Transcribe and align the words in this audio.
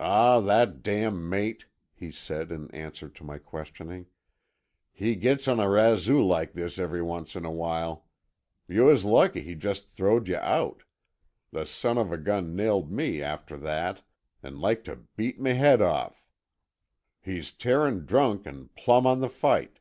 "Aw, 0.00 0.40
that 0.40 0.82
dam' 0.82 1.28
mate!" 1.28 1.66
he 1.92 2.10
said, 2.10 2.50
in 2.50 2.70
answer 2.70 3.06
to 3.10 3.22
my 3.22 3.36
questioning. 3.36 4.06
"He 4.94 5.14
gits 5.14 5.46
on 5.46 5.60
a 5.60 5.68
razoo 5.68 6.26
like 6.26 6.54
this 6.54 6.78
every 6.78 7.02
once 7.02 7.36
in 7.36 7.44
a 7.44 7.50
while. 7.52 8.06
Yuh 8.66 8.84
was 8.84 9.04
lucky 9.04 9.42
he 9.42 9.54
just 9.54 9.90
throwed 9.90 10.26
yuh 10.26 10.38
out. 10.38 10.84
The 11.50 11.66
son 11.66 11.98
of 11.98 12.10
a 12.10 12.16
gun 12.16 12.56
nailed 12.56 12.90
me 12.90 13.20
after 13.22 13.58
that 13.58 14.02
an' 14.42 14.58
like 14.58 14.84
t' 14.84 14.92
beat 15.16 15.36
m' 15.38 15.44
head 15.44 15.82
off. 15.82 16.24
He's 17.20 17.52
tearin' 17.52 18.06
drunk 18.06 18.46
an' 18.46 18.70
plumb 18.74 19.06
on 19.06 19.20
the 19.20 19.28
fight. 19.28 19.80